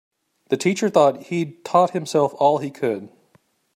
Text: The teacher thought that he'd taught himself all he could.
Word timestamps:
The 0.49 0.57
teacher 0.57 0.89
thought 0.89 1.13
that 1.13 1.23
he'd 1.27 1.63
taught 1.63 1.91
himself 1.91 2.33
all 2.39 2.57
he 2.57 2.71
could. 2.71 3.09